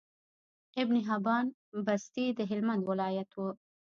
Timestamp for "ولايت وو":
2.89-3.49